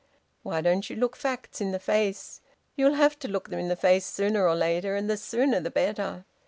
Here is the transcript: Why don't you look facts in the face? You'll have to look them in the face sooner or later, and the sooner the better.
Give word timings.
Why 0.41 0.61
don't 0.61 0.89
you 0.89 0.95
look 0.95 1.15
facts 1.15 1.61
in 1.61 1.73
the 1.73 1.77
face? 1.79 2.41
You'll 2.75 2.95
have 2.95 3.19
to 3.19 3.27
look 3.27 3.51
them 3.51 3.59
in 3.59 3.67
the 3.67 3.75
face 3.75 4.07
sooner 4.07 4.47
or 4.47 4.55
later, 4.55 4.95
and 4.95 5.07
the 5.07 5.15
sooner 5.15 5.59
the 5.59 5.69
better. 5.69 6.25